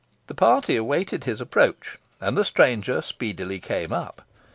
The 0.25 0.33
party 0.33 0.75
awaited 0.77 1.25
his 1.25 1.41
approach, 1.41 1.99
and 2.19 2.35
the 2.35 2.43
stranger 2.43 3.03
speedily 3.03 3.59
came 3.59 3.93
up. 3.93 4.23